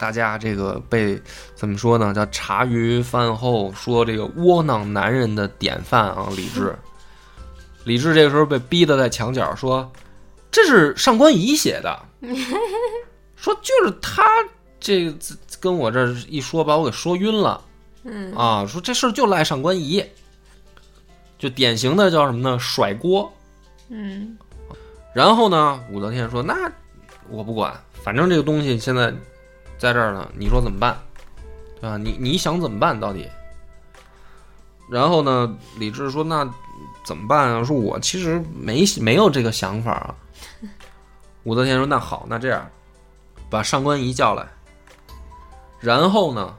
[0.00, 1.20] 大家这个被
[1.54, 2.14] 怎么说呢？
[2.14, 6.74] 叫茶余饭后说这个窝囊男人的典范啊，李治。
[7.84, 9.90] 李治这个时候被逼得在墙角说
[10.50, 11.98] ：“这是上官仪写的。
[13.36, 14.22] ”说就是他
[14.78, 15.14] 这个
[15.60, 17.62] 跟我这一说，把我给说晕了
[18.04, 18.66] 嗯啊！
[18.66, 20.02] 说这事儿就赖上官仪，
[21.38, 22.58] 就典型的叫什么呢？
[22.58, 23.30] 甩锅。
[23.88, 24.36] 嗯
[25.12, 26.54] 然后呢，武则天说：“那
[27.28, 29.12] 我不管，反正这个东西现在
[29.80, 30.96] 在这儿呢，你说怎么办？
[31.80, 31.96] 对吧？
[31.96, 33.26] 你你想怎么办到底？”
[34.90, 36.48] 然后呢，李治说：“那
[37.04, 37.64] 怎么办啊？
[37.64, 40.14] 说我其实没没有这个想法啊。
[41.44, 42.68] ”武则天说：“那好，那这样，
[43.48, 44.46] 把上官仪叫来，
[45.80, 46.54] 然后呢，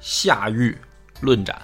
[0.00, 0.76] 下狱
[1.20, 1.56] 论斩，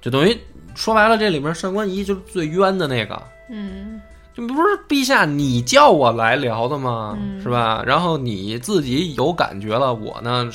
[0.00, 0.38] 就等于
[0.76, 4.00] 说白了，这里面上官仪就是最冤的那个。”嗯
[4.34, 7.16] 这不是陛下你叫我来聊的吗？
[7.20, 7.82] 嗯是吧？
[7.86, 10.50] 然后你自己有感觉了，我呢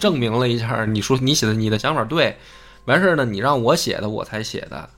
[0.00, 2.36] 证明了一下，你说你写的你的想法对，
[2.86, 4.90] 完事儿呢，你让我写的我才写的，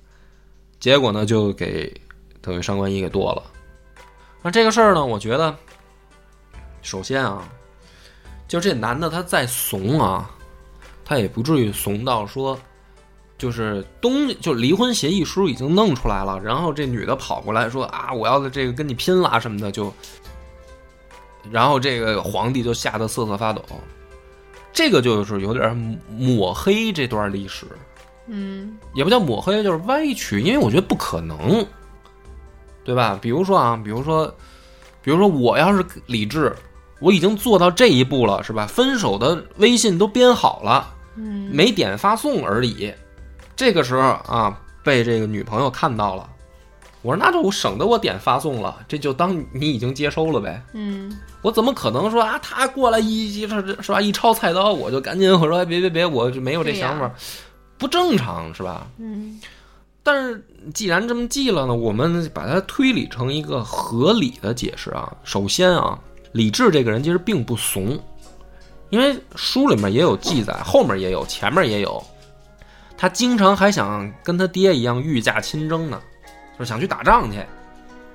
[0.81, 1.93] 结果呢就给
[2.41, 3.43] 等于上官仪给剁了。
[4.43, 5.55] 那这个事儿呢，我觉得，
[6.81, 7.47] 首先啊，
[8.49, 10.31] 就这男的他再怂啊，
[11.05, 12.59] 他也不至于怂到说。
[13.43, 19.93] 就是东就离婚协议书已经弄出来了，然后这女的跑过来说啊，我要的这个跟你拼了什么的，就，
[21.51, 23.61] 然后这个皇帝就吓得瑟瑟发抖，
[24.73, 25.75] 这个就是有点
[26.17, 27.67] 抹黑这段历史，
[28.29, 31.67] 嗯也不叫抹黑，就是歪曲，因为我觉得不可能，
[32.85, 33.19] 对吧？
[33.21, 34.33] 比如说啊，比如说，
[35.03, 36.55] 比如说我要是李治，
[37.01, 38.69] 我已经做到这一步了，是吧？
[38.69, 40.95] 分手的微信都编好了。
[41.17, 42.91] 嗯没点发送而已。
[43.55, 46.29] 这个时候啊，被这个女朋友看到了，
[47.03, 50.63] 我说那就省得我点发送了，这就当你已经接收了呗。
[50.73, 57.13] 嗯我怎么可能说啊，他过来一一是吧一抄菜刀，我就赶紧我说哎别别别，我就没有这想法，
[57.79, 58.87] 不正常是吧？
[58.99, 59.41] 嗯
[60.05, 65.13] 但是既然这么记了呢，我们把它推理成一个合理的解释啊。
[65.23, 65.97] 首先啊，
[66.33, 67.97] 李治这个人其实并不怂，
[68.91, 72.03] 因为书里面也有记载，后面也有，前面也有。
[73.03, 76.01] 他经常还想跟他爹一样御驾亲征呢，
[76.57, 77.45] 就是想去打仗去。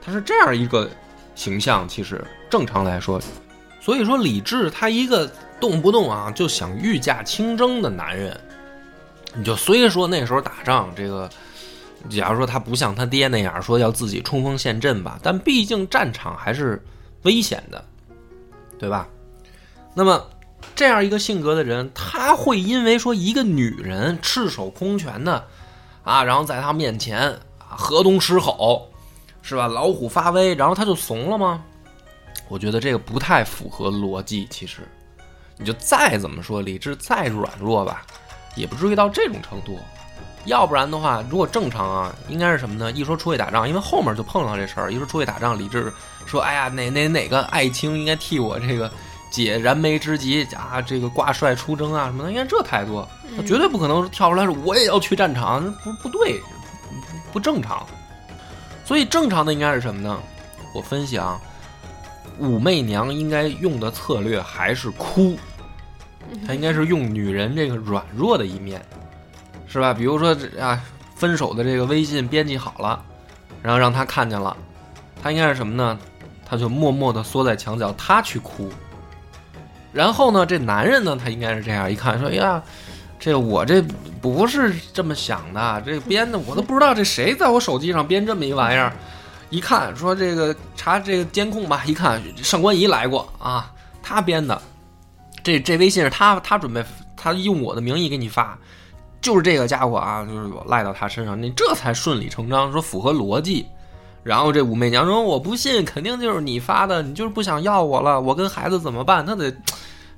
[0.01, 0.89] 他是这样一个
[1.35, 3.21] 形象，其实正常来说，
[3.81, 8.39] 所以说李治他一个动不动啊就想御驾亲征的男人，
[9.35, 11.29] 你就虽说那时候打仗这个。
[12.09, 16.81] 假如说他不像他爹那样说要自己冲锋陷阵吧，但毕竟战场还是
[17.23, 17.83] 危险的，
[18.79, 19.05] 对吧？
[19.93, 20.23] 那么
[20.77, 25.43] 这样一个性格的人，他会因为说一个女人赤手空拳的
[26.03, 27.19] 啊，然后在他面前
[27.57, 28.87] 啊河东狮吼，
[29.41, 29.65] 是吧？
[29.65, 31.63] 老虎发威，然后他就怂了吗？
[32.47, 34.47] 我觉得这个不太符合逻辑。
[34.51, 34.87] 其实，
[35.57, 38.05] 你就再怎么说理智再软弱吧，
[38.55, 39.79] 也不至于到这种程度。
[40.45, 42.91] 要不然的话，如果正常啊，应该是什么呢？
[42.91, 44.93] 一说出去打仗，因为后面就碰上这事儿。
[44.93, 45.91] 一说出去打仗，李治
[46.27, 48.89] 说：“哎呀，哪哪哪个爱卿应该替我这个
[49.29, 57.85] 解燃眉之急啊，这个挂帅出征啊什么的。”应该这态度，他绝对不可能跳出来说我也要去战场，不不对，不不正常。
[58.85, 60.19] 所以正常的应该是什么呢？
[60.73, 61.39] 我分析啊，
[62.39, 65.37] 武媚娘应该用的策略还是哭，
[66.45, 68.83] 她应该是用女人这个软弱的一面。
[69.69, 69.93] 是吧？
[69.93, 70.81] 比如说这啊，
[71.13, 73.03] 分手的这个微信编辑好了，
[73.61, 74.55] 然后让他看见了，
[75.21, 75.99] 他应该是什么呢？
[76.45, 78.71] 他就默默的缩在墙角，他去哭。
[79.93, 82.61] 然后呢，这男人呢，他应该是这样一看，说：“哎呀，
[83.19, 83.81] 这我这
[84.21, 88.93] 不是这么想的，这编的我都不知道这谁在我手机上编这么一玩意儿。
[89.49, 93.71] 一看说这个查这个监控吧，一看上官仪来过啊，
[94.03, 94.61] 他编的，
[95.41, 96.83] 这这微信是他他准备
[97.15, 98.57] 他用我的名义给你发。”
[99.19, 103.65] 就是这个家伙啊，就是赖到他身上，你这才顺理成章，说符合逻辑。
[104.27, 109.25] 然后这武媚娘说：“我不信，肯定就是你发的，你就是不想要我了，我跟孩子怎么办？
[109.25, 109.49] 他得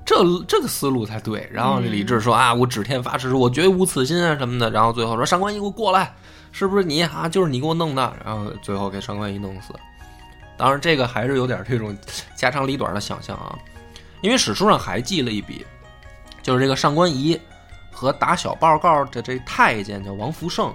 [0.03, 0.15] 这
[0.47, 6.11] 这个思路才对。”然后李治说：“啊，我指天发誓，我绝无此心啊什么的。”然后最后说：“上官仪，给我过来，
[6.51, 7.29] 是不是你啊？
[7.29, 9.75] 就是你给我弄的。”然后最后给上官仪弄死。
[10.57, 11.95] 当然，这个还是有点这种
[12.35, 13.55] 家长里短的想象啊，
[14.21, 15.63] 因为史书上还记了一笔，
[16.41, 17.39] 就是这个上官仪
[17.91, 20.73] 和打小报告的这太监叫王福胜。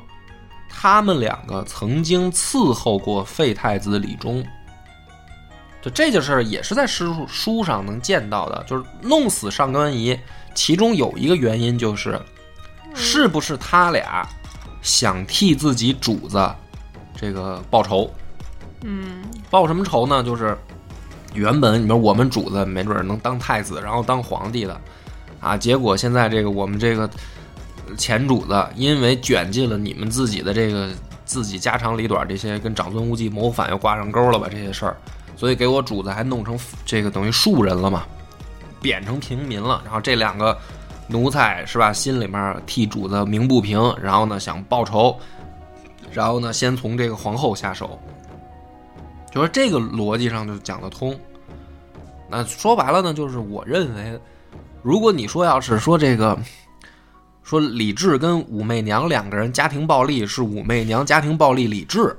[0.76, 4.44] 他们两个曾经伺候过废太子李忠，
[5.80, 10.18] 就这件事儿也是在诗书上能见到的，就是弄死上官仪，
[10.52, 12.20] 其中有一个原因就是，
[12.94, 14.28] 是不是他俩
[14.82, 16.52] 想替自己主子
[17.16, 18.10] 这个报仇？
[18.82, 20.22] 嗯，报什么仇呢？
[20.22, 20.58] 就是
[21.32, 24.78] 原本你说我们主子没准能当太子，然后当皇帝的，
[25.40, 27.08] 啊，结果现在这个我们这个。
[27.96, 30.90] 前主子因为卷进了你们自己的这个
[31.24, 34.96] 自己家长里短这些跟长孙无忌谋反又挂上钩了吧这些事儿，
[35.36, 38.04] 所以给我主子还弄成这个等于庶人了嘛，
[38.80, 39.80] 贬成平民了。
[39.84, 40.56] 然后这两个
[41.08, 45.16] 奴才是吧，心里面替主子鸣不平，然后呢想报仇，
[46.12, 47.98] 然后呢先从这个皇后下手，
[49.32, 51.18] 就说这个逻辑上就讲得通。
[52.28, 54.18] 那说白了呢，就是我认为，
[54.82, 56.38] 如果你说要是说这个。
[57.44, 62.16] 说李治跟武媚娘两个人家庭暴力是武媚娘家庭暴力李治，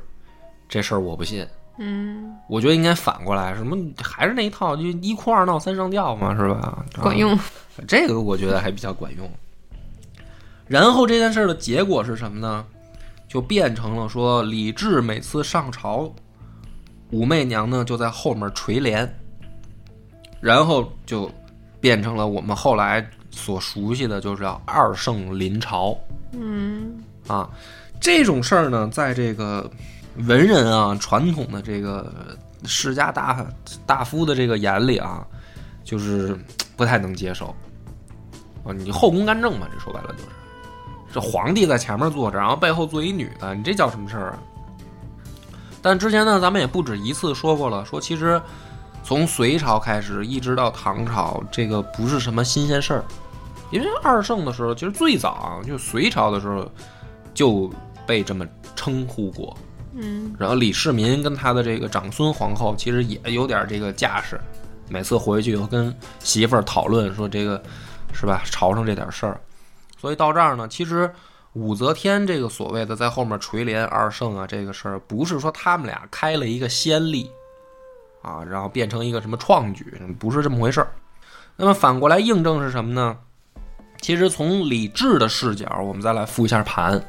[0.70, 1.46] 这事儿我不信。
[1.80, 6.86] 嗯，我觉得应该反过来，什么还是那一套，就一哭二闹三上吊嘛，是吧？
[7.02, 7.38] 管用。
[7.88, 9.30] 这个我觉得还比较管用。
[10.68, 12.64] 然后这件事的结果是什么呢？
[13.28, 16.14] 就变成了说李治每次上朝，
[17.10, 19.12] 武媚娘呢就在后面垂帘，
[20.40, 21.30] 然后就
[21.82, 23.10] 变成了我们后来。
[23.36, 25.96] 所熟悉的就是叫二圣临朝，
[26.32, 27.50] 嗯啊，
[28.00, 29.70] 这种事儿呢，在这个
[30.20, 33.46] 文人啊、传统的这个世家大
[33.86, 35.28] 大夫的这个眼里啊，
[35.84, 36.40] 就是
[36.78, 37.54] 不太能接受
[38.64, 38.72] 啊。
[38.74, 40.30] 你后宫干政嘛，这说白了就是，
[41.14, 44.40] 这皇帝在前面坐着，然后背后坐一女的，你这叫什么事儿啊？
[45.82, 48.42] 但之前呢，咱们也不止一次说过了，说其实
[49.04, 53.04] 从隋朝开始一直到唐朝，这个不是什么新鲜事儿。
[53.80, 56.70] 因为二圣的时候，其实最早就隋朝的时候
[57.34, 57.70] 就
[58.08, 59.56] 被这么称呼过。
[59.94, 64.40] 嗯，然后李世民跟他的这个长孙皇后其实也有点这个架势，
[64.90, 67.62] 每次回去以后跟媳妇儿讨论说这个
[68.14, 69.40] 是吧，朝上这点事儿。
[69.98, 71.10] 所以到这儿呢，其实
[71.54, 77.30] 武则天这个所谓的在后面垂帘二圣啊，这个事儿不是说他们俩开了一个先例
[78.22, 80.88] 啊，然后变成一个什么创举，不是这么回事儿。
[81.56, 83.18] 那么反过来印证是什么呢？
[84.06, 87.04] 其实从李治的视角，我们再来复一下盘。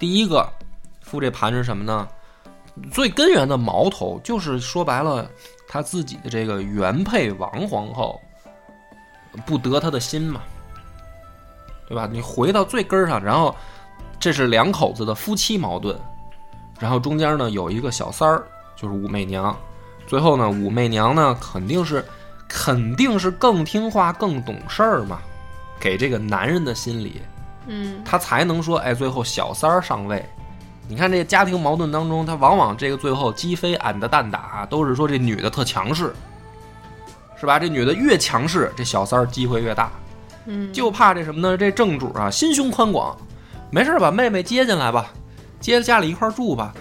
[0.00, 0.44] 第一个
[1.00, 2.08] 复这盘是什么呢？
[2.90, 5.30] 最根源的矛头就是说白了，
[5.68, 8.20] 他自己的这个原配王皇后
[9.46, 10.40] 不得他的心嘛，
[11.88, 12.08] 对吧？
[12.10, 13.54] 你回到最根儿上，然后
[14.18, 15.96] 这是两口子的夫妻矛盾，
[16.80, 18.42] 然后中间呢有一个小三儿，
[18.74, 19.56] 就是武媚娘。
[20.08, 22.04] 最后呢，武媚娘呢肯定是
[22.48, 25.20] 肯定是更听话、更懂事儿嘛。
[25.82, 27.20] 给这个男人的心理，
[27.66, 30.24] 嗯，他才能说，哎，最后小三儿上位。
[30.86, 36.14] 你看这家庭矛盾当中，他往往这个最后鸡飞俺的蛋打，都是说这女的特强势，
[37.36, 37.58] 是吧？
[37.58, 39.90] 这女的越强势，这小三儿机会越大。
[40.46, 41.56] 嗯，就怕这什么呢？
[41.56, 43.16] 这正主啊，心胸宽广，
[43.72, 45.12] 没事把妹妹接进来吧，
[45.58, 46.72] 接家里一块住吧。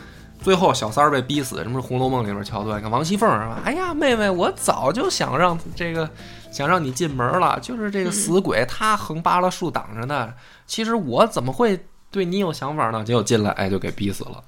[0.44, 2.78] 最后小三儿被逼死，什么《红楼梦》里面桥段？
[2.78, 3.60] 你看王熙凤是吧？
[3.66, 6.08] 哎呀，妹妹，我早就想让这个。
[6.52, 10.34] 想让你进门了，就是这个死鬼，他横扒拉竖挡着呢。
[10.68, 13.04] 其实我怎么会对你有想法呢？
[13.04, 14.44] 结果进来，哎，就给逼死了。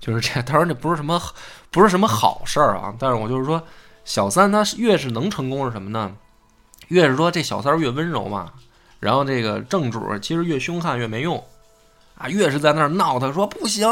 [0.00, 1.20] 就是这，当然这不是什么，
[1.70, 2.92] 不是什么好事儿啊。
[2.98, 3.62] 但是我就是说，
[4.04, 6.12] 小三他越是能成功是什么呢？
[6.88, 8.52] 越是说这小三越温柔嘛。
[9.00, 11.42] 然后这个正主其实越凶悍越没用
[12.18, 13.88] 啊，越是在那儿闹，他说不行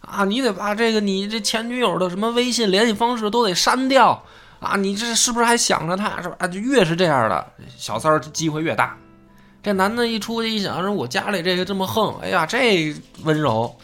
[0.00, 4.22] 啊，你得把这个你这前女友的什么微信联系方式都得删掉。
[4.58, 6.36] 啊，你这是不是还想着他是吧？
[6.38, 7.46] 啊，就越是这样的
[7.76, 8.96] 小三儿，机会越大。
[9.62, 12.94] 这男的一出去一想，说我家里这个这么横，哎呀，这
[13.24, 13.74] 温柔，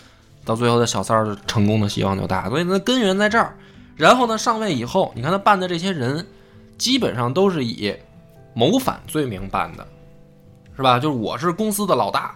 [0.45, 2.49] 到最后的小三儿成功的希望就大。
[2.49, 3.57] 所以呢，根源在这儿。
[3.97, 6.27] 然后呢，上位以后，你看他办的这些人，
[6.79, 7.95] 基本上都是以
[8.55, 9.87] 谋反罪名办的，
[10.77, 10.99] 是吧？
[10.99, 12.35] 就是我是公司的老大，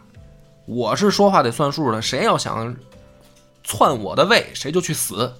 [0.66, 2.76] 我是说话得算数的，谁要想
[3.64, 5.32] 篡我的位，谁就去死。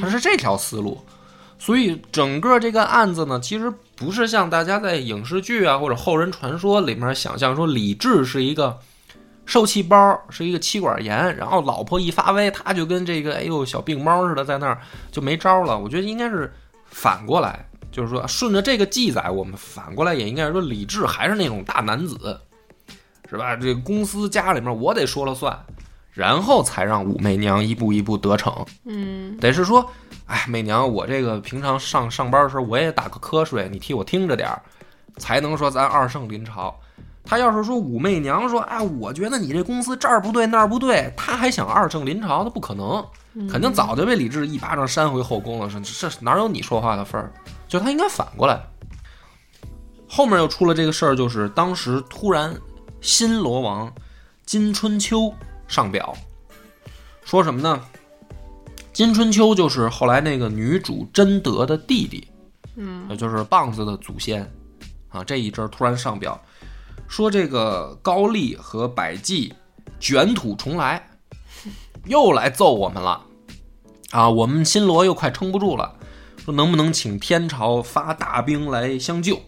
[0.00, 1.02] 他是这条思路。
[1.64, 8.76] 所以整个这个案子呢，其实不是像大家在影视剧啊或者后人传说里面想象说李治是一个
[9.46, 14.80] 受气包是一个妻管严，然后老婆一发威，他就跟这个哎呦小病猫似的在那儿
[15.12, 15.78] 就没招了。
[15.78, 16.52] 我觉得应该是
[16.86, 22.40] 反过来，就是说顺着这个记载，我们反过来也应该是说李治还是那种大男子，
[23.30, 23.54] 是吧？
[23.54, 25.56] 这个公司家里面我得说了算，
[26.10, 28.66] 然后才让武媚娘一步一步得逞。
[28.84, 29.88] 嗯得是说，
[30.32, 34.62] 哎，媚娘，我这个平常上上班的时候我也打个瞌睡，你替我听着点儿，
[35.18, 36.74] 才能说咱二圣临朝。
[37.22, 43.04] 他要是说武媚娘说，哎，我觉得你这公司这儿不对那儿不对，他还想二圣临朝，他不可能，
[43.46, 45.68] 肯定早就被李治一巴掌扇回后宫了。
[45.68, 47.30] 说这这哪有你说话的份儿？
[47.68, 48.58] 就他应该反过来。
[50.08, 52.56] 后面又出了这个事儿，就是当时突然
[53.02, 53.92] 新罗王
[54.46, 55.30] 金春秋
[55.68, 56.16] 上表，
[57.22, 57.78] 说什么呢？
[58.92, 62.28] 金春秋就是后来那个女主贞德的弟弟，
[62.76, 64.46] 嗯，也就是棒子的祖先
[65.08, 65.24] 啊。
[65.24, 66.38] 这一阵儿突然上表，
[67.08, 69.52] 说这个高丽和百济
[69.98, 71.08] 卷土重来，
[72.04, 73.24] 又来揍我们了
[74.10, 74.28] 啊！
[74.28, 75.94] 我们新罗又快撑不住了，
[76.44, 79.40] 说能不能请天朝发大兵来相救？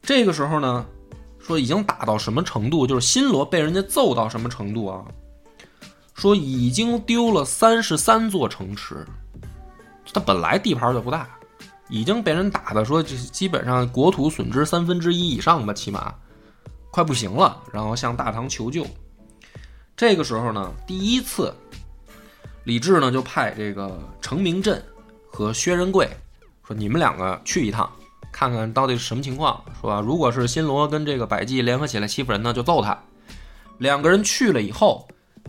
[0.00, 0.86] 这个时候呢，
[1.38, 2.86] 说已经打到什么程度？
[2.86, 5.04] 就是新罗被人家揍到什么程度啊？
[6.14, 9.06] 说已经丢了三十三座城池，
[10.12, 11.28] 他本来地盘就不大，
[11.88, 16.14] 已经被人打的说这基本上国土损失三分之一以上吧，起码
[16.90, 18.86] 快不行了，然后向大唐求救。
[19.96, 21.54] 这个时候呢，第一次，
[22.64, 24.82] 李治呢就派这个程明镇
[25.28, 26.08] 和薛仁贵
[26.66, 27.90] 说：“你们两个去一趟，
[28.32, 30.00] 看看到底是什么情况，是吧？
[30.00, 32.96] 如果是新罗跟这个百济联合起来欺负人呢，就揍他。”
[33.78, 35.06] 两个人去了以后，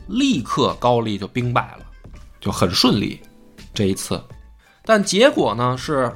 [0.08, 1.86] 立刻高丽就兵败了，
[2.40, 3.22] 就很顺利
[3.74, 4.22] 这一次。
[4.84, 6.12] 但结果呢是，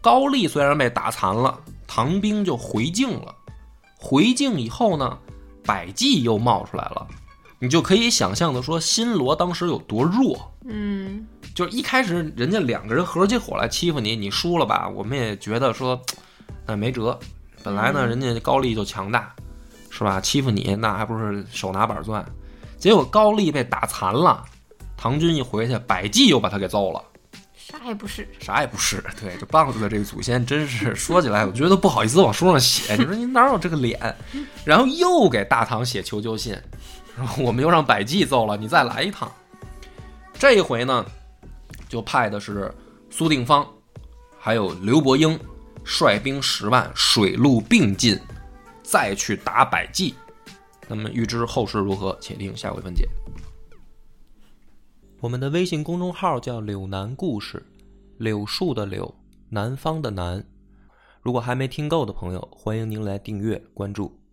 [0.00, 3.34] 高丽虽然被打残了，唐兵就回境了。
[3.96, 5.18] 回境以后呢，
[5.64, 7.06] 百济又冒出来了。
[7.58, 10.52] 你就可以想象的说，新罗当时有多弱。
[10.66, 14.88] 嗯就是一开始人家两个人合起伙来欺负你，你输了吧？
[14.88, 16.00] 我们也觉得说，
[16.66, 17.18] 那没辙。
[17.62, 19.34] 本来呢，人家高丽就强大，
[19.88, 20.20] 是吧？
[20.20, 22.24] 欺负你那还不是手拿板钻？
[22.78, 24.44] 结果高丽被打残了，
[24.96, 27.02] 唐军一回去，百济又把他给揍了。
[27.56, 28.28] 啥也不是。
[28.38, 29.02] 啥也不是。
[29.20, 32.94] 对，这棒子的这个祖先真是说起来，我觉得不好意思往书上写。
[32.96, 34.14] 你说你哪有这个脸？
[34.64, 36.56] 然后又给大唐写求救信，
[37.16, 39.30] 然后我们又让百济揍了，你再来一趟。
[40.38, 41.04] 这一回呢，
[41.88, 42.72] 就派的是
[43.08, 43.66] 苏定方，
[44.38, 45.38] 还有刘伯英，
[45.84, 48.20] 率兵十万，水陆并进，
[48.82, 50.14] 再去打百济。
[50.88, 53.08] 那么预知后事如何，且听下回分解。
[55.20, 57.64] 我们的微信公众号叫“柳南故事”，
[58.18, 59.14] 柳树的柳，
[59.48, 60.44] 南方的南。
[61.22, 64.23] 如果还没听够的朋友，欢迎您来订阅关注。